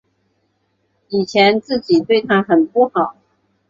[1.09, 3.15] 以前自己对她很不好